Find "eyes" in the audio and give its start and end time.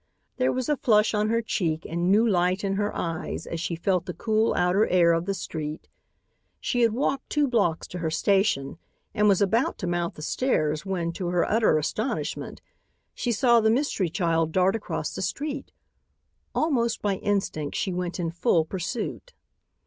2.97-3.45